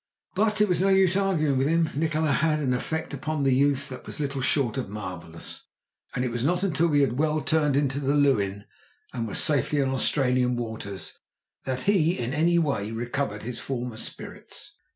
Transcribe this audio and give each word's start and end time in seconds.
But 0.33 0.61
it 0.61 0.67
was 0.67 0.81
no 0.81 0.87
use 0.89 1.15
arguing 1.15 1.59
with 1.59 1.67
him. 1.67 1.87
Nikola 1.95 2.31
had 2.31 2.57
had 2.57 2.59
an 2.67 2.73
effect 2.73 3.13
upon 3.13 3.43
the 3.43 3.53
youth 3.53 3.89
that 3.89 4.03
was 4.07 4.19
little 4.19 4.41
short 4.41 4.75
of 4.79 4.89
marvellous, 4.89 5.67
and 6.15 6.25
it 6.25 6.31
was 6.31 6.43
not 6.43 6.63
until 6.63 6.87
we 6.87 7.01
had 7.01 7.19
well 7.19 7.39
turned 7.39 7.75
the 7.75 8.15
Leuwin, 8.15 8.65
and 9.13 9.27
were 9.27 9.35
safely 9.35 9.79
in 9.79 9.89
Australian 9.89 10.55
waters, 10.55 11.19
that 11.65 11.81
he 11.83 12.17
in 12.17 12.33
any 12.33 12.57
way 12.57 12.89
recovered 12.91 13.43
his 13.43 13.59
former 13.59 13.95
spirits. 13.97 14.71